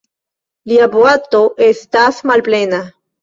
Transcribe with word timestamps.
Lia 0.71 0.87
boato 0.95 1.41
estas 1.67 2.23
malplena. 2.31 2.81